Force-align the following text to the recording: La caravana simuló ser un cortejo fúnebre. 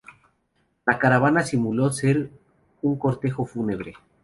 La 0.87 0.97
caravana 0.97 1.43
simuló 1.43 1.91
ser 1.91 2.31
un 2.81 2.97
cortejo 2.97 3.45
fúnebre. 3.45 3.93